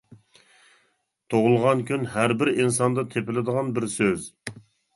[1.33, 4.29] تۇغۇلغان كۈن ھەربىر ئىنساندا تېپىلىدىغان بىر سۆز.